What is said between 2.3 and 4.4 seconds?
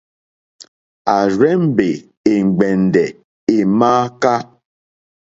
è ŋgbɛ̀ndɛ̀ è mááká.